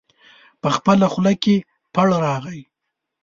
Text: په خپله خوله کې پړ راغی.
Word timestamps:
په 0.61 0.69
خپله 0.75 1.05
خوله 1.13 1.33
کې 1.43 1.55
پړ 1.93 2.07
راغی. 2.25 2.61